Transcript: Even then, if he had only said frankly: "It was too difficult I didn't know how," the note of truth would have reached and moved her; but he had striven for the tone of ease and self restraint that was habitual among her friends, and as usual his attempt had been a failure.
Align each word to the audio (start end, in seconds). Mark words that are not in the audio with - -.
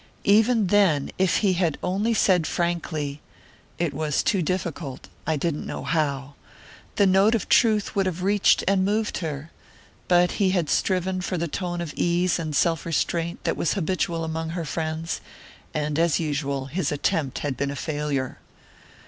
Even 0.25 0.65
then, 0.65 1.11
if 1.19 1.37
he 1.45 1.53
had 1.53 1.77
only 1.83 2.11
said 2.11 2.47
frankly: 2.47 3.21
"It 3.77 3.93
was 3.93 4.23
too 4.23 4.41
difficult 4.41 5.07
I 5.27 5.35
didn't 5.37 5.67
know 5.67 5.83
how," 5.83 6.33
the 6.95 7.05
note 7.05 7.35
of 7.35 7.47
truth 7.47 7.95
would 7.95 8.07
have 8.07 8.23
reached 8.23 8.63
and 8.67 8.83
moved 8.83 9.19
her; 9.19 9.51
but 10.07 10.31
he 10.41 10.49
had 10.49 10.71
striven 10.71 11.21
for 11.21 11.37
the 11.37 11.47
tone 11.47 11.81
of 11.81 11.93
ease 11.95 12.39
and 12.39 12.55
self 12.55 12.83
restraint 12.83 13.43
that 13.43 13.55
was 13.57 13.73
habitual 13.75 14.23
among 14.23 14.49
her 14.49 14.65
friends, 14.65 15.21
and 15.71 15.99
as 15.99 16.19
usual 16.19 16.65
his 16.65 16.91
attempt 16.91 17.37
had 17.45 17.55
been 17.55 17.69
a 17.69 17.75
failure. 17.75 18.39